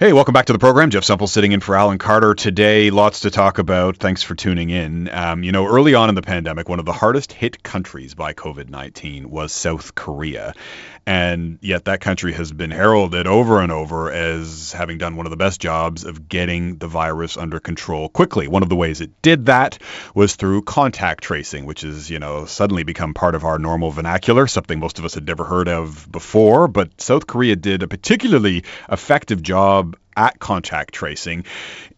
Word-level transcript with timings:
Hey, 0.00 0.12
welcome 0.12 0.32
back 0.32 0.46
to 0.46 0.52
the 0.52 0.60
program. 0.60 0.90
Jeff 0.90 1.02
Semple 1.02 1.26
sitting 1.26 1.50
in 1.50 1.58
for 1.58 1.74
Alan 1.74 1.98
Carter 1.98 2.32
today. 2.32 2.90
Lots 2.90 3.18
to 3.22 3.32
talk 3.32 3.58
about. 3.58 3.96
Thanks 3.96 4.22
for 4.22 4.36
tuning 4.36 4.70
in. 4.70 5.08
Um, 5.12 5.42
you 5.42 5.50
know, 5.50 5.66
early 5.66 5.94
on 5.94 6.08
in 6.08 6.14
the 6.14 6.22
pandemic, 6.22 6.68
one 6.68 6.78
of 6.78 6.84
the 6.84 6.92
hardest 6.92 7.32
hit 7.32 7.64
countries 7.64 8.14
by 8.14 8.32
COVID 8.32 8.70
19 8.70 9.28
was 9.28 9.50
South 9.50 9.96
Korea. 9.96 10.54
And 11.04 11.58
yet, 11.62 11.86
that 11.86 12.02
country 12.02 12.34
has 12.34 12.52
been 12.52 12.70
heralded 12.70 13.26
over 13.26 13.60
and 13.60 13.72
over 13.72 14.12
as 14.12 14.72
having 14.72 14.98
done 14.98 15.16
one 15.16 15.24
of 15.24 15.30
the 15.30 15.38
best 15.38 15.58
jobs 15.58 16.04
of 16.04 16.28
getting 16.28 16.76
the 16.76 16.86
virus 16.86 17.38
under 17.38 17.58
control 17.58 18.10
quickly. 18.10 18.46
One 18.46 18.62
of 18.62 18.68
the 18.68 18.76
ways 18.76 19.00
it 19.00 19.22
did 19.22 19.46
that 19.46 19.78
was 20.14 20.36
through 20.36 20.62
contact 20.62 21.24
tracing, 21.24 21.64
which 21.64 21.80
has, 21.80 22.10
you 22.10 22.18
know, 22.18 22.44
suddenly 22.44 22.82
become 22.82 23.14
part 23.14 23.34
of 23.34 23.44
our 23.44 23.58
normal 23.58 23.90
vernacular, 23.90 24.46
something 24.46 24.78
most 24.78 24.98
of 24.98 25.06
us 25.06 25.14
had 25.14 25.26
never 25.26 25.44
heard 25.44 25.66
of 25.66 26.06
before. 26.12 26.68
But 26.68 27.00
South 27.00 27.26
Korea 27.26 27.56
did 27.56 27.82
a 27.82 27.88
particularly 27.88 28.64
effective 28.90 29.42
job 29.42 29.87
at 30.18 30.38
contact 30.40 30.92
tracing, 30.92 31.44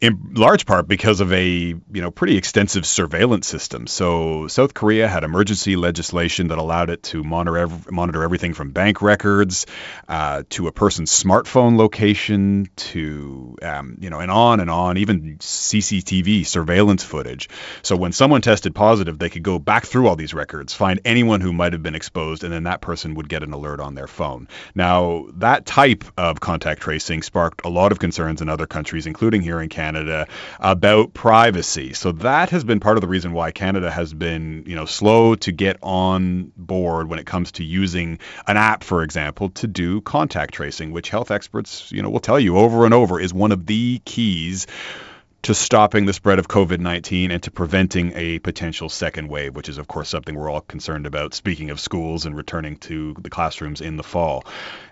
in 0.01 0.35
large 0.35 0.67
part 0.67 0.87
because 0.87 1.21
of 1.21 1.33
a 1.33 1.49
you 1.49 1.81
know 2.03 2.11
pretty 2.11 2.37
extensive 2.37 2.85
surveillance 2.87 3.47
system. 3.47 3.87
So 3.87 4.47
South 4.47 4.75
Korea 4.75 5.09
had 5.09 5.25
emergency 5.25 5.75
legislation 5.75 6.49
that 6.49 6.59
allowed 6.59 6.91
it 6.91 7.03
to 7.05 7.25
monitor 7.25 7.59
ev- 7.59 7.91
monitor 7.91 8.23
everything 8.23 8.53
from 8.53 8.73
bank 8.73 9.01
records 9.01 9.67
uh, 10.09 10.43
to 10.51 10.67
a 10.67 10.73
person's 10.73 11.11
smartphone 11.11 11.79
location 11.79 12.69
to 12.77 13.57
um, 13.63 13.97
you 14.01 14.11
know 14.11 14.21
and 14.21 14.31
on 14.31 14.61
and 14.61 14.71
on, 14.71 14.99
even 14.99 15.39
CCTV 15.39 16.47
surveillance 16.47 17.03
footage. 17.03 17.49
So 17.83 17.97
when 17.97 18.13
someone 18.13 18.43
tested 18.43 18.75
positive, 18.75 19.19
they 19.19 19.31
could 19.31 19.43
go 19.43 19.59
back 19.59 19.87
through 19.87 20.09
all 20.09 20.17
these 20.17 20.35
records, 20.35 20.75
find 20.75 21.01
anyone 21.07 21.41
who 21.41 21.55
might 21.55 21.73
have 21.73 21.83
been 21.83 21.95
exposed, 21.95 22.45
and 22.45 22.53
then 22.53 22.65
that 22.65 22.83
person 22.83 23.15
would 23.15 23.31
get 23.31 23.43
an 23.43 23.55
alert 23.55 23.81
on 23.81 23.95
their 23.95 24.07
phone. 24.07 24.47
Now 24.75 25.27
that 25.37 25.65
type 25.65 26.05
of 26.19 26.41
contact 26.41 26.83
tracing 26.83 27.23
sparked 27.23 27.63
a 27.65 27.71
lot 27.71 27.93
of 27.93 27.99
concerns 28.11 28.43
in 28.43 28.49
other 28.49 28.67
countries, 28.67 29.07
including 29.07 29.41
here 29.41 29.61
in 29.61 29.69
Canada, 29.69 30.27
about 30.59 31.15
privacy. 31.15 31.93
So 31.93 32.11
that 32.11 32.51
has 32.51 32.65
been 32.65 32.81
part 32.81 32.97
of 32.97 33.03
the 33.03 33.07
reason 33.07 33.33
why 33.33 33.53
Canada 33.53 33.89
has 33.89 34.13
been, 34.13 34.65
you 34.67 34.75
know, 34.75 34.85
slow 34.85 35.37
to 35.37 35.53
get 35.53 35.77
on 35.81 36.51
board 36.57 37.09
when 37.09 37.21
it 37.21 37.27
comes 37.27 37.53
to 37.53 37.65
using 37.65 38.19
an 38.49 38.57
app, 38.57 38.83
for 38.83 39.05
example, 39.05 39.51
to 39.51 39.69
do 39.69 40.01
contact 40.01 40.55
tracing, 40.55 40.91
which 40.91 41.09
health 41.09 41.31
experts, 41.31 41.93
you 41.93 42.03
know, 42.03 42.11
will 42.11 42.19
tell 42.19 42.41
you 42.41 42.59
over 42.59 42.85
and 42.85 42.93
over 42.93 43.21
is 43.21 43.33
one 43.33 43.53
of 43.53 43.67
the 43.67 44.01
keys 44.05 44.67
to 45.43 45.55
stopping 45.55 46.05
the 46.05 46.13
spread 46.13 46.39
of 46.39 46.49
COVID 46.49 46.81
19 46.81 47.31
and 47.31 47.43
to 47.43 47.51
preventing 47.51 48.13
a 48.15 48.39
potential 48.41 48.89
second 48.89 49.29
wave, 49.29 49.57
which 49.57 49.69
is, 49.69 49.79
of 49.79 49.89
course, 49.89 50.09
something 50.09 50.35
we're 50.35 50.51
all 50.51 50.61
concerned 50.61 51.07
about, 51.07 51.35
speaking 51.35 51.71
of 51.71 51.81
schools 51.81 52.27
and 52.27 52.37
returning 52.37 52.77
to 52.77 53.15
the 53.21 53.31
classrooms 53.31 53.81
in 53.81 53.97
the 53.97 54.03
fall. 54.03 54.45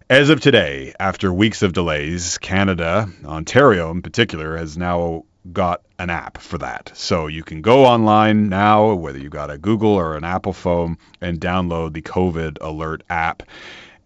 As 0.08 0.30
of 0.30 0.40
today, 0.40 0.94
after 0.98 1.32
weeks 1.32 1.62
of 1.62 1.74
delays, 1.74 2.38
Canada, 2.38 3.10
Ontario 3.24 3.90
in 3.90 4.00
particular, 4.00 4.56
has 4.56 4.78
now 4.78 5.24
got 5.52 5.82
an 5.98 6.08
app 6.10 6.38
for 6.38 6.58
that. 6.58 6.92
So 6.94 7.26
you 7.26 7.42
can 7.42 7.60
go 7.60 7.84
online 7.84 8.48
now, 8.48 8.94
whether 8.94 9.18
you 9.18 9.28
got 9.28 9.50
a 9.50 9.58
Google 9.58 9.92
or 9.92 10.16
an 10.16 10.24
Apple 10.24 10.52
phone, 10.52 10.96
and 11.20 11.40
download 11.40 11.92
the 11.92 12.02
COVID 12.02 12.58
Alert 12.60 13.02
app. 13.10 13.42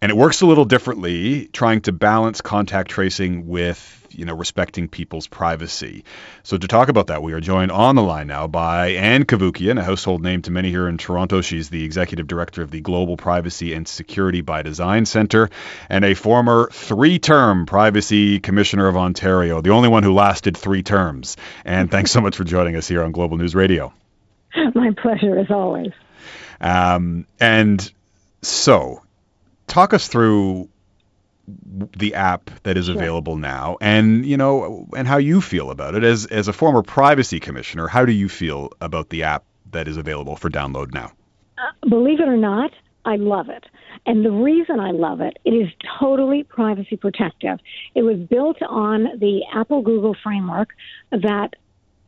And 0.01 0.11
it 0.11 0.15
works 0.15 0.41
a 0.41 0.45
little 0.45 0.65
differently, 0.65 1.47
trying 1.47 1.81
to 1.81 1.93
balance 1.93 2.41
contact 2.41 2.91
tracing 2.91 3.47
with 3.47 4.02
you 4.13 4.25
know, 4.25 4.35
respecting 4.35 4.87
people's 4.87 5.27
privacy. 5.27 6.03
So 6.43 6.57
to 6.57 6.67
talk 6.67 6.89
about 6.89 7.07
that, 7.07 7.23
we 7.23 7.33
are 7.33 7.39
joined 7.39 7.71
on 7.71 7.95
the 7.95 8.01
line 8.01 8.27
now 8.27 8.47
by 8.47 8.89
Ann 8.89 9.25
Cavoukian, 9.25 9.79
a 9.79 9.83
household 9.83 10.21
name 10.21 10.41
to 10.43 10.51
many 10.51 10.69
here 10.69 10.87
in 10.87 10.97
Toronto. 10.97 11.41
She's 11.41 11.69
the 11.69 11.83
executive 11.83 12.27
director 12.27 12.61
of 12.61 12.71
the 12.71 12.81
Global 12.81 13.17
Privacy 13.17 13.73
and 13.73 13.87
Security 13.87 14.41
by 14.41 14.61
Design 14.61 15.05
Center 15.05 15.49
and 15.89 16.05
a 16.05 16.13
former 16.13 16.69
three-term 16.71 17.65
privacy 17.65 18.39
commissioner 18.39 18.87
of 18.87 18.97
Ontario, 18.97 19.61
the 19.61 19.71
only 19.71 19.89
one 19.89 20.03
who 20.03 20.13
lasted 20.13 20.57
three 20.57 20.83
terms. 20.83 21.37
And 21.65 21.89
thanks 21.89 22.11
so 22.11 22.21
much 22.21 22.35
for 22.35 22.43
joining 22.43 22.75
us 22.75 22.87
here 22.87 23.03
on 23.03 23.11
Global 23.11 23.37
News 23.37 23.55
Radio. 23.55 23.93
My 24.75 24.91
pleasure, 25.01 25.37
as 25.37 25.49
always. 25.49 25.91
Um, 26.61 27.25
and 27.39 27.91
so, 28.41 29.01
talk 29.67 29.93
us 29.93 30.07
through 30.07 30.69
the 31.45 32.13
app 32.13 32.49
that 32.63 32.77
is 32.77 32.87
available 32.87 33.35
now 33.35 33.77
and 33.81 34.25
you 34.25 34.37
know 34.37 34.87
and 34.95 35.09
how 35.09 35.17
you 35.17 35.41
feel 35.41 35.71
about 35.71 35.93
it 35.93 36.03
as 36.03 36.25
as 36.27 36.47
a 36.47 36.53
former 36.53 36.81
privacy 36.81 37.37
commissioner 37.37 37.85
how 37.87 38.05
do 38.05 38.13
you 38.13 38.29
feel 38.29 38.71
about 38.79 39.09
the 39.09 39.23
app 39.23 39.43
that 39.71 39.87
is 39.87 39.97
available 39.97 40.37
for 40.37 40.49
download 40.49 40.93
now 40.93 41.11
uh, 41.57 41.89
believe 41.89 42.21
it 42.21 42.29
or 42.29 42.37
not 42.37 42.71
I 43.05 43.17
love 43.17 43.49
it. 43.49 43.65
And 44.05 44.25
the 44.25 44.31
reason 44.31 44.79
I 44.79 44.91
love 44.91 45.21
it, 45.21 45.37
it 45.45 45.51
is 45.51 45.69
totally 45.99 46.43
privacy 46.43 46.97
protective. 46.97 47.59
It 47.95 48.03
was 48.03 48.17
built 48.17 48.61
on 48.61 49.03
the 49.19 49.41
Apple 49.53 49.81
Google 49.81 50.15
framework 50.23 50.69
that 51.11 51.55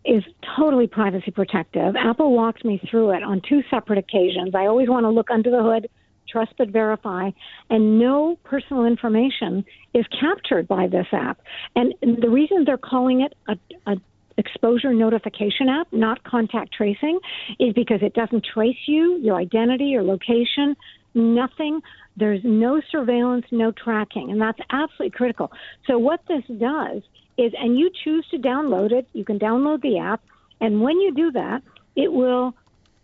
is 0.06 0.24
totally 0.57 0.88
privacy 0.88 1.31
protective. 1.31 1.95
Apple 1.95 2.34
walked 2.34 2.63
me 2.63 2.81
through 2.90 3.12
it 3.12 3.24
on 3.24 3.41
two 3.41 3.63
separate 3.69 3.97
occasions. 3.97 4.53
I 4.53 4.68
always 4.68 4.88
want 4.88 5.03
to 5.06 5.09
look 5.09 5.31
under 5.31 5.50
the 5.50 5.63
hood 5.63 5.90
trust 6.28 6.53
but 6.58 6.69
verify, 6.69 7.31
and 7.69 8.00
no 8.00 8.38
personal 8.44 8.86
information 8.86 9.66
is 9.94 10.06
captured 10.19 10.68
by 10.68 10.88
this 10.88 11.08
app. 11.12 11.40
And 11.75 11.94
the 12.02 12.30
reason 12.30 12.63
they're 12.66 12.78
calling 12.78 13.22
it 13.22 13.34
a, 13.47 13.91
a 13.91 13.96
exposure 14.38 14.94
notification 14.94 15.69
app, 15.69 15.88
not 15.91 16.24
contact 16.24 16.74
tracing, 16.74 17.19
is 17.59 17.74
because 17.74 18.00
it 18.02 18.13
doesn't 18.13 18.46
trace 18.53 18.78
you, 18.86 19.18
your 19.22 19.36
identity, 19.36 19.86
your 19.86 20.03
location, 20.03 20.75
nothing. 21.13 21.81
There's 22.18 22.42
no 22.44 22.81
surveillance, 22.92 23.46
no 23.52 23.72
tracking, 23.72 24.31
and 24.31 24.42
that's 24.42 24.59
absolutely 24.69 25.12
critical. 25.12 25.52
So, 25.88 25.97
what 25.97 26.22
this 26.28 26.44
does 26.59 27.02
is, 27.38 27.53
and 27.59 27.78
you 27.78 27.90
choose 28.03 28.25
to 28.31 28.38
download 28.38 28.92
it, 28.92 29.07
you 29.13 29.25
can 29.25 29.40
download 29.40 29.81
the 29.81 30.00
app, 30.00 30.22
and 30.62 30.81
when 30.81 31.00
you 31.00 31.13
do 31.13 31.31
that, 31.31 31.62
it 31.96 32.12
will 32.12 32.56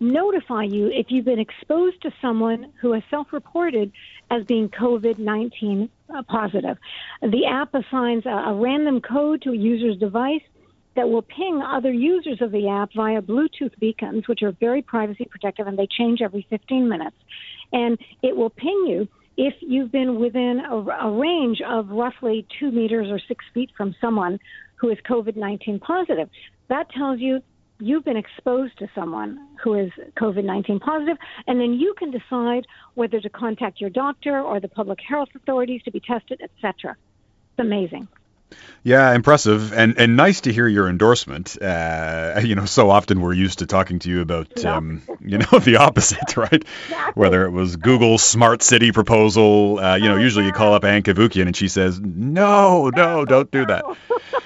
notify 0.02 0.64
you 0.64 0.88
if 0.88 1.08
you've 1.10 1.26
been 1.26 1.40
exposed 1.40 2.02
to 2.02 2.12
someone 2.22 2.74
who 2.82 2.94
has 2.94 3.04
self 3.10 3.28
reported 3.32 3.92
as 4.30 4.44
being 4.46 4.68
COVID 4.70 5.20
19 5.20 5.90
uh, 6.10 6.24
positive. 6.24 6.78
The 7.22 7.46
app 7.46 7.74
assigns 7.74 8.26
a, 8.26 8.30
a 8.30 8.54
random 8.56 9.02
code 9.02 9.44
to 9.44 9.52
a 9.52 9.56
user's 9.56 9.98
device 9.98 10.42
that 10.96 11.08
will 11.08 11.22
ping 11.22 11.62
other 11.62 11.92
users 11.92 12.42
of 12.42 12.52
the 12.52 12.68
app 12.68 12.92
via 12.94 13.22
Bluetooth 13.22 13.78
beacons, 13.80 14.28
which 14.28 14.42
are 14.42 14.52
very 14.52 14.82
privacy 14.82 15.26
protective 15.26 15.68
and 15.68 15.78
they 15.78 15.88
change 15.88 16.22
every 16.22 16.46
15 16.50 16.90
minutes. 16.90 17.16
And 17.72 17.98
it 18.22 18.36
will 18.36 18.50
ping 18.50 18.86
you 18.88 19.08
if 19.38 19.54
you've 19.62 19.92
been 19.92 20.20
within 20.20 20.62
a, 20.70 20.76
a 20.76 21.12
range 21.12 21.62
of 21.66 21.90
roughly 21.90 22.46
two 22.60 22.72
meters 22.72 23.08
or 23.10 23.20
six 23.28 23.46
feet 23.54 23.70
from 23.78 23.96
someone 24.02 24.40
who 24.76 24.90
is 24.90 24.98
COVID 25.10 25.38
19 25.38 25.80
positive. 25.80 26.30
That 26.68 26.90
tells 26.92 27.20
you 27.20 27.42
you've 27.81 28.06
been 28.06 28.18
exposed 28.18 28.78
to 28.80 28.88
someone 28.94 29.47
who 29.64 29.74
is 29.74 29.92
COVID 30.18 30.44
19 30.44 30.80
positive, 30.80 31.18
and 31.47 31.59
then 31.59 31.74
you 31.74 31.94
can 31.97 32.12
decide 32.12 32.66
whether 32.94 33.19
to 33.19 33.30
contact 33.30 33.81
your 33.81 33.90
doctor 33.90 34.42
or 34.42 34.59
the 34.59 34.68
public 34.68 35.00
health 35.08 35.30
authorities 35.36 35.81
to 35.84 35.91
be 35.91 36.00
tested, 36.00 36.41
etc. 36.41 36.96
It's 37.52 37.59
amazing. 37.59 38.08
Yeah, 38.84 39.14
impressive 39.14 39.74
and 39.74 40.00
and 40.00 40.18
nice 40.18 40.42
to 40.42 40.54
hear 40.54 40.68
your 40.68 40.90
endorsement. 40.90 41.62
Uh, 41.62 42.42
you 42.44 42.56
know, 42.56 42.66
so 42.66 42.90
often 42.90 43.22
we're 43.22 43.34
used 43.34 43.60
to 43.60 43.68
talking 43.68 44.00
to 44.00 44.10
you 44.10 44.22
about 44.22 44.66
um, 44.66 45.04
you 45.20 45.38
know 45.38 45.60
the 45.60 45.78
opposite, 45.78 46.36
right? 46.38 46.68
Whether 47.14 47.46
it 47.46 47.52
was 47.52 47.76
Google's 47.76 48.24
smart 48.24 48.64
city 48.64 48.92
proposal, 48.92 49.80
uh, 49.80 49.96
you 49.98 50.10
know, 50.10 50.18
usually 50.18 50.46
you 50.46 50.52
call 50.52 50.74
up 50.74 50.84
Ann 50.84 51.04
Cavoukian 51.04 51.46
and 51.46 51.56
she 51.56 51.68
says, 51.68 52.00
"No, 52.00 52.90
no, 52.90 53.24
don't 53.26 53.52
do 53.52 53.66
that." 53.68 53.86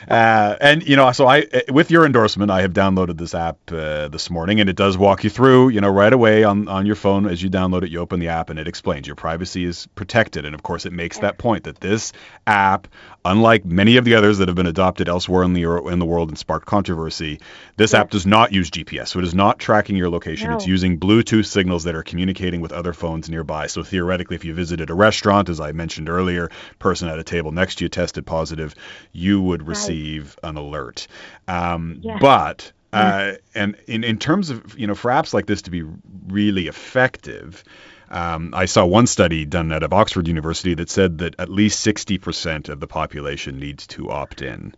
Uh, 0.09 0.55
and 0.61 0.87
you 0.87 0.95
know, 0.95 1.11
so 1.11 1.25
I, 1.25 1.41
uh, 1.41 1.61
with 1.69 1.89
your 1.89 2.05
endorsement, 2.05 2.51
I 2.51 2.61
have 2.61 2.73
downloaded 2.73 3.17
this 3.17 3.33
app 3.33 3.57
uh, 3.71 4.07
this 4.09 4.29
morning, 4.29 4.59
and 4.59 4.69
it 4.69 4.75
does 4.75 4.97
walk 4.97 5.23
you 5.23 5.29
through, 5.29 5.69
you 5.69 5.81
know, 5.81 5.89
right 5.89 6.11
away 6.11 6.43
on 6.43 6.67
on 6.67 6.85
your 6.85 6.95
phone 6.95 7.25
as 7.25 7.41
you 7.41 7.49
download 7.49 7.83
it. 7.83 7.89
You 7.89 7.99
open 7.99 8.19
the 8.19 8.27
app, 8.27 8.49
and 8.49 8.59
it 8.59 8.67
explains 8.67 9.07
your 9.07 9.15
privacy 9.15 9.63
is 9.63 9.87
protected, 9.95 10.45
and 10.45 10.53
of 10.53 10.61
course, 10.61 10.85
it 10.85 10.93
makes 10.93 11.19
that 11.19 11.37
point 11.37 11.63
that 11.63 11.79
this 11.79 12.13
app, 12.45 12.87
unlike 13.25 13.65
many 13.65 13.97
of 13.97 14.05
the 14.05 14.15
others 14.15 14.37
that 14.37 14.47
have 14.47 14.55
been 14.55 14.67
adopted 14.67 15.09
elsewhere 15.09 15.43
in 15.43 15.53
the 15.53 15.65
in 15.87 15.99
the 15.99 16.05
world 16.05 16.29
and 16.29 16.37
sparked 16.37 16.65
controversy, 16.65 17.41
this 17.75 17.91
yes. 17.91 17.99
app 17.99 18.09
does 18.09 18.25
not 18.25 18.53
use 18.53 18.71
GPS, 18.71 19.09
so 19.09 19.19
it 19.19 19.25
is 19.25 19.35
not 19.35 19.59
tracking 19.59 19.97
your 19.97 20.09
location. 20.09 20.49
No. 20.49 20.55
It's 20.55 20.67
using 20.67 20.99
Bluetooth 20.99 21.45
signals 21.45 21.83
that 21.83 21.95
are 21.95 22.03
communicating 22.03 22.61
with 22.61 22.71
other 22.71 22.93
phones 22.93 23.29
nearby. 23.29 23.67
So 23.67 23.83
theoretically, 23.83 24.35
if 24.35 24.45
you 24.45 24.53
visited 24.53 24.89
a 24.89 24.93
restaurant, 24.93 25.49
as 25.49 25.59
I 25.59 25.73
mentioned 25.73 26.07
earlier, 26.07 26.49
person 26.79 27.09
at 27.09 27.19
a 27.19 27.23
table 27.23 27.51
next 27.51 27.75
to 27.75 27.85
you 27.85 27.89
tested 27.89 28.25
positive, 28.25 28.73
you 29.11 29.41
would 29.41 29.67
receive. 29.67 30.37
Right 30.41 30.45
an 30.45 30.57
alert. 30.57 31.07
Um, 31.47 31.99
yeah. 32.01 32.17
But 32.19 32.71
uh, 32.93 33.33
and 33.53 33.75
in, 33.87 34.05
in 34.05 34.17
terms 34.17 34.49
of 34.49 34.77
you 34.79 34.87
know 34.87 34.95
for 34.95 35.11
apps 35.11 35.33
like 35.33 35.47
this 35.47 35.63
to 35.63 35.71
be 35.71 35.83
really 36.27 36.67
effective, 36.67 37.63
um, 38.09 38.53
I 38.53 38.65
saw 38.65 38.85
one 38.85 39.07
study 39.07 39.45
done 39.45 39.71
out 39.71 39.83
of 39.83 39.93
Oxford 39.93 40.27
University 40.27 40.73
that 40.75 40.89
said 40.89 41.19
that 41.19 41.35
at 41.39 41.49
least 41.49 41.85
60% 41.85 42.69
of 42.69 42.79
the 42.79 42.87
population 42.87 43.59
needs 43.59 43.87
to 43.87 44.09
opt 44.09 44.41
in. 44.41 44.75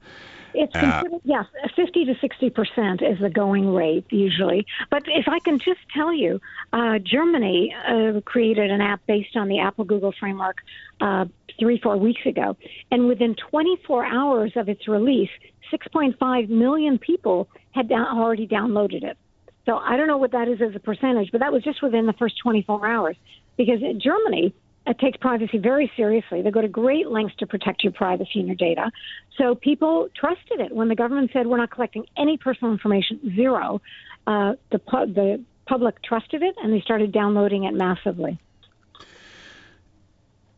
It's 0.54 0.76
uh, 0.76 1.04
yes, 1.24 1.46
50 1.76 2.06
to 2.06 2.16
60 2.20 2.50
percent 2.50 3.02
is 3.04 3.20
the 3.20 3.30
going 3.30 3.70
rate 3.74 4.06
usually. 4.10 4.66
But 4.90 5.04
if 5.06 5.28
I 5.28 5.38
can 5.40 5.60
just 5.60 5.82
tell 5.94 6.12
you, 6.12 6.42
uh, 6.74 6.98
Germany 7.00 7.76
uh, 7.88 8.22
created 8.22 8.72
an 8.72 8.82
app 8.82 9.02
based 9.08 9.36
on 9.36 9.50
the 9.50 9.60
Apple 9.60 9.86
Google 9.86 10.14
framework 10.20 10.58
uh, 11.00 11.26
three 11.60 11.80
four 11.80 11.98
weeks 11.98 12.26
ago, 12.26 12.58
and 12.90 13.08
within 13.08 13.36
24 13.36 14.06
hours 14.06 14.54
of 14.56 14.68
its 14.68 14.88
release, 14.88 15.30
6.5 15.72 16.50
million 16.50 16.98
people 16.98 17.50
had 17.72 17.92
already 17.92 18.48
downloaded 18.48 19.04
it. 19.04 19.18
So 19.68 19.78
I 19.78 19.98
don't 19.98 20.08
know 20.08 20.18
what 20.18 20.32
that 20.32 20.48
is 20.48 20.62
as 20.62 20.74
a 20.76 20.80
percentage, 20.80 21.30
but 21.32 21.42
that 21.42 21.52
was 21.52 21.62
just 21.62 21.84
within 21.84 22.06
the 22.06 22.14
first 22.14 22.36
24 22.42 22.88
hours. 22.88 23.18
Because 23.58 23.82
in 23.82 24.00
Germany, 24.00 24.54
it 24.88 24.98
takes 24.98 25.18
privacy 25.18 25.58
very 25.58 25.92
seriously. 25.98 26.42
They 26.42 26.52
go 26.52 26.62
to 26.62 26.70
great 26.70 27.08
lengths 27.08 27.36
to 27.40 27.48
protect 27.48 27.84
your 27.84 27.92
privacy 27.92 28.40
and 28.40 28.48
your 28.48 28.56
data. 28.56 28.90
So 29.38 29.56
people 29.56 30.08
trusted 30.18 30.62
it 30.62 30.72
when 30.74 30.88
the 30.88 30.96
government 30.96 31.32
said 31.34 31.48
we're 31.48 31.58
not 31.58 31.70
collecting 31.70 32.06
any 32.16 32.38
personal 32.38 32.72
information, 32.72 33.36
zero. 33.36 33.82
Uh, 34.26 34.54
the 34.72 34.80
pu- 34.80 35.14
the 35.14 35.44
public 35.66 36.02
trusted 36.02 36.42
it 36.42 36.56
and 36.64 36.72
they 36.72 36.80
started 36.80 37.12
downloading 37.12 37.66
it 37.66 37.74
massively 37.74 38.40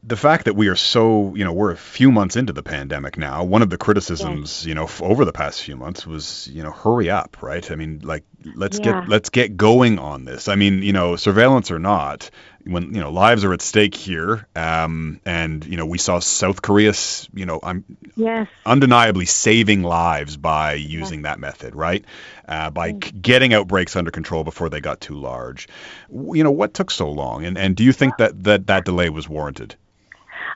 the 0.03 0.15
fact 0.15 0.45
that 0.45 0.55
we 0.55 0.69
are 0.69 0.75
so, 0.75 1.35
you 1.35 1.43
know, 1.43 1.51
we're 1.51 1.71
a 1.71 1.77
few 1.77 2.11
months 2.11 2.37
into 2.37 2.53
the 2.53 2.63
pandemic 2.63 3.17
now. 3.17 3.43
One 3.43 3.61
of 3.61 3.69
the 3.69 3.77
criticisms, 3.77 4.63
yeah. 4.63 4.69
you 4.69 4.75
know, 4.75 4.89
over 5.01 5.25
the 5.25 5.33
past 5.33 5.61
few 5.61 5.75
months 5.75 6.07
was, 6.07 6.47
you 6.47 6.63
know, 6.63 6.71
hurry 6.71 7.09
up, 7.09 7.41
right? 7.41 7.69
I 7.69 7.75
mean, 7.75 7.99
like 8.03 8.23
let's 8.43 8.79
yeah. 8.79 9.01
get 9.01 9.09
let's 9.09 9.29
get 9.29 9.57
going 9.57 9.99
on 9.99 10.25
this. 10.25 10.47
I 10.47 10.55
mean, 10.55 10.81
you 10.81 10.93
know, 10.93 11.15
surveillance 11.15 11.71
or 11.71 11.79
not, 11.79 12.29
when 12.63 12.93
you 12.93 13.01
know 13.01 13.11
lives 13.11 13.43
are 13.43 13.53
at 13.53 13.61
stake 13.61 13.95
here, 13.95 14.47
um, 14.55 15.19
and 15.25 15.65
you 15.65 15.77
know 15.77 15.85
we 15.85 15.97
saw 15.97 16.19
South 16.19 16.61
Korea, 16.61 16.93
you 17.33 17.45
know, 17.45 17.59
I'm 17.61 17.83
yes. 18.15 18.47
undeniably 18.65 19.25
saving 19.25 19.83
lives 19.83 20.37
by 20.37 20.73
using 20.73 21.19
yes. 21.19 21.23
that 21.23 21.39
method, 21.39 21.75
right? 21.75 22.03
Uh, 22.47 22.69
by 22.69 22.93
mm. 22.93 23.03
c- 23.03 23.11
getting 23.11 23.53
outbreaks 23.53 23.95
under 23.95 24.11
control 24.11 24.43
before 24.43 24.69
they 24.69 24.81
got 24.81 25.01
too 25.01 25.15
large. 25.15 25.67
You 26.09 26.43
know, 26.43 26.51
what 26.51 26.73
took 26.73 26.91
so 26.91 27.11
long, 27.11 27.45
and 27.45 27.57
and 27.57 27.75
do 27.75 27.83
you 27.83 27.93
think 27.93 28.17
that 28.17 28.43
that 28.43 28.67
that 28.67 28.85
delay 28.85 29.09
was 29.09 29.27
warranted? 29.27 29.75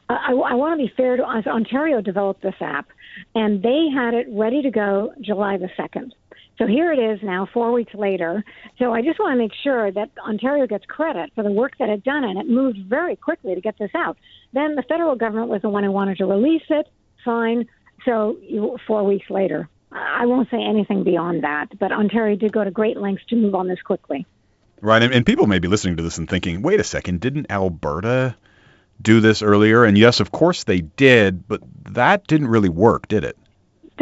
I, 0.09 0.31
I 0.31 0.53
want 0.53 0.79
to 0.79 0.85
be 0.85 0.93
fair 0.95 1.17
to. 1.17 1.23
Ontario 1.23 2.01
developed 2.01 2.41
this 2.41 2.55
app, 2.59 2.87
and 3.35 3.63
they 3.63 3.89
had 3.93 4.13
it 4.13 4.27
ready 4.29 4.61
to 4.61 4.71
go 4.71 5.13
July 5.21 5.57
the 5.57 5.69
2nd. 5.77 6.11
So 6.57 6.67
here 6.67 6.93
it 6.93 6.99
is 6.99 7.19
now, 7.23 7.47
four 7.51 7.71
weeks 7.71 7.93
later. 7.95 8.43
So 8.77 8.93
I 8.93 9.01
just 9.01 9.19
want 9.19 9.33
to 9.33 9.37
make 9.37 9.53
sure 9.63 9.91
that 9.91 10.11
Ontario 10.25 10.67
gets 10.67 10.85
credit 10.85 11.31
for 11.33 11.43
the 11.43 11.51
work 11.51 11.77
that 11.79 11.89
it 11.89 12.03
done, 12.03 12.23
and 12.23 12.39
it 12.39 12.47
moved 12.47 12.79
very 12.87 13.15
quickly 13.15 13.55
to 13.55 13.61
get 13.61 13.77
this 13.79 13.91
out. 13.95 14.17
Then 14.53 14.75
the 14.75 14.83
federal 14.83 15.15
government 15.15 15.49
was 15.49 15.63
the 15.63 15.69
one 15.69 15.83
who 15.83 15.91
wanted 15.91 16.17
to 16.17 16.25
release 16.25 16.63
it. 16.69 16.87
Fine. 17.25 17.67
So 18.05 18.37
four 18.85 19.03
weeks 19.03 19.29
later, 19.29 19.67
I 19.91 20.25
won't 20.25 20.49
say 20.49 20.61
anything 20.61 21.03
beyond 21.03 21.43
that, 21.43 21.77
but 21.79 21.91
Ontario 21.91 22.35
did 22.35 22.51
go 22.51 22.63
to 22.63 22.71
great 22.71 22.97
lengths 22.97 23.25
to 23.29 23.35
move 23.35 23.55
on 23.55 23.67
this 23.67 23.81
quickly. 23.81 24.25
Right, 24.81 25.01
and 25.01 25.25
people 25.25 25.47
may 25.47 25.59
be 25.59 25.69
listening 25.69 25.97
to 25.97 26.03
this 26.03 26.17
and 26.17 26.29
thinking, 26.29 26.61
wait 26.61 26.79
a 26.79 26.83
second, 26.83 27.21
didn't 27.21 27.49
Alberta 27.49 28.35
do 29.01 29.21
this 29.21 29.41
earlier? 29.41 29.85
And 29.85 29.97
yes, 29.97 30.19
of 30.19 30.31
course 30.31 30.65
they 30.65 30.81
did, 30.81 31.47
but 31.47 31.61
that 31.91 32.27
didn't 32.27 32.47
really 32.47 32.69
work, 32.69 33.07
did 33.07 33.23
it? 33.23 33.37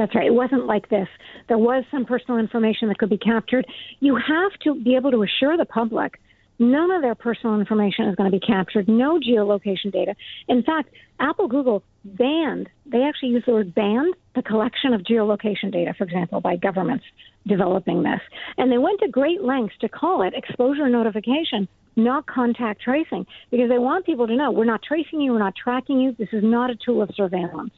That's 0.01 0.15
right. 0.15 0.25
It 0.25 0.33
wasn't 0.33 0.65
like 0.65 0.89
this. 0.89 1.07
There 1.47 1.59
was 1.59 1.83
some 1.91 2.05
personal 2.05 2.39
information 2.39 2.87
that 2.87 2.97
could 2.97 3.11
be 3.11 3.19
captured. 3.19 3.67
You 3.99 4.15
have 4.15 4.51
to 4.63 4.73
be 4.73 4.95
able 4.95 5.11
to 5.11 5.21
assure 5.21 5.57
the 5.57 5.65
public 5.65 6.19
none 6.57 6.89
of 6.89 7.03
their 7.03 7.13
personal 7.13 7.59
information 7.59 8.07
is 8.07 8.15
going 8.15 8.31
to 8.31 8.35
be 8.35 8.43
captured, 8.43 8.87
no 8.87 9.19
geolocation 9.19 9.91
data. 9.91 10.15
In 10.47 10.63
fact, 10.63 10.89
Apple, 11.19 11.47
Google 11.47 11.83
banned, 12.03 12.69
they 12.85 13.03
actually 13.03 13.29
use 13.29 13.43
the 13.45 13.53
word 13.53 13.75
banned, 13.75 14.15
the 14.35 14.41
collection 14.41 14.93
of 14.93 15.01
geolocation 15.01 15.71
data, 15.71 15.93
for 15.95 16.03
example, 16.03 16.41
by 16.41 16.55
governments 16.55 17.05
developing 17.47 18.01
this. 18.01 18.21
And 18.57 18.71
they 18.71 18.77
went 18.79 18.99
to 19.01 19.07
great 19.07 19.41
lengths 19.41 19.75
to 19.81 19.89
call 19.89 20.23
it 20.23 20.33
exposure 20.35 20.89
notification 20.89 21.67
not 21.97 22.25
contact 22.25 22.81
tracing, 22.81 23.25
because 23.51 23.69
they 23.69 23.77
want 23.77 24.05
people 24.05 24.25
to 24.25 24.35
know 24.35 24.49
we're 24.49 24.63
not 24.63 24.81
tracing 24.81 25.19
you, 25.19 25.33
we're 25.33 25.39
not 25.39 25.53
tracking 25.61 25.99
you. 25.99 26.15
This 26.17 26.29
is 26.31 26.41
not 26.41 26.69
a 26.69 26.75
tool 26.85 27.01
of 27.01 27.09
surveillance. 27.15 27.73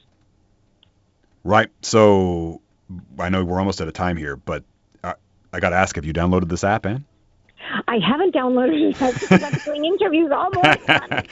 Right. 1.43 1.69
So 1.81 2.61
I 3.19 3.29
know 3.29 3.43
we're 3.43 3.59
almost 3.59 3.81
out 3.81 3.87
of 3.87 3.93
time 3.93 4.17
here, 4.17 4.35
but 4.35 4.63
I, 5.03 5.13
I 5.51 5.59
got 5.59 5.69
to 5.69 5.75
ask: 5.75 5.95
Have 5.95 6.05
you 6.05 6.13
downloaded 6.13 6.49
this 6.49 6.63
app, 6.63 6.85
Ann? 6.85 7.05
I 7.87 7.97
haven't 7.97 8.35
downloaded 8.35 8.91
it 8.91 8.97
because 8.97 9.43
I'm 9.43 9.59
doing 9.65 9.85
interviews 9.99 10.31
all 10.33 10.51
morning. 10.51 10.81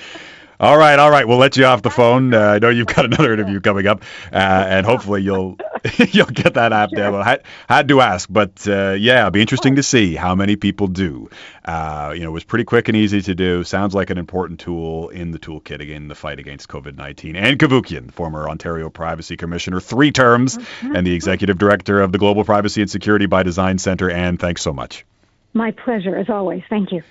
All 0.62 0.78
right, 0.78 1.00
all 1.00 1.10
right. 1.10 1.28
We'll 1.28 1.40
let 1.40 1.58
you 1.58 1.66
off 1.66 1.82
the 1.82 1.90
phone. 1.90 2.36
Uh, 2.36 2.40
I 2.40 2.60
know 2.60 2.70
you've 2.70 2.86
got 2.86 3.04
another 3.04 3.34
interview 3.34 3.60
coming 3.70 3.88
up, 3.88 4.04
uh, 4.32 4.36
and 4.36 4.86
hopefully 4.86 5.24
you'll 5.24 5.58
you'll 6.12 6.28
get 6.28 6.54
that 6.54 6.72
app 6.72 6.90
sure. 6.96 7.16
I 7.16 7.40
had, 7.68 7.88
to 7.88 8.02
ask, 8.02 8.30
but 8.32 8.68
uh, 8.68 8.92
yeah, 8.92 9.20
it'll 9.20 9.32
be 9.32 9.42
interesting 9.42 9.78
to 9.78 9.84
see 9.84 10.16
how 10.16 10.36
many 10.36 10.56
people 10.56 10.86
do. 10.86 11.32
Uh, 11.66 12.14
you 12.14 12.22
know, 12.22 12.30
it 12.30 12.34
was 12.34 12.44
pretty 12.44 12.66
quick 12.66 12.88
and 12.88 12.96
easy 12.96 13.22
to 13.24 13.34
do. 13.34 13.64
Sounds 13.64 13.96
like 13.96 14.12
an 14.12 14.20
important 14.20 14.60
tool 14.60 15.10
in 15.10 15.32
the 15.32 15.40
toolkit 15.40 15.80
again, 15.80 16.08
the 16.08 16.16
fight 16.16 16.40
against 16.40 16.68
COVID-19. 16.70 17.36
Ann 17.36 17.58
Cavoukian, 17.58 18.12
former 18.12 18.48
Ontario 18.48 18.92
Privacy 18.92 19.38
Commissioner, 19.38 19.80
three 19.80 20.12
terms, 20.12 20.58
mm-hmm. 20.58 20.96
and 20.96 21.08
the 21.08 21.16
executive 21.16 21.58
director 21.58 22.02
of 22.02 22.12
the 22.12 22.20
Global 22.20 22.44
Privacy 22.44 22.82
and 22.82 22.90
Security 22.90 23.26
by 23.26 23.42
Design 23.42 23.80
Center. 23.80 24.12
And 24.12 24.40
thanks 24.40 24.62
so 24.62 24.74
much. 24.74 25.06
My 25.54 25.72
pleasure, 25.72 26.16
as 26.16 26.30
always. 26.30 26.62
Thank 26.70 26.92
you. 26.92 27.02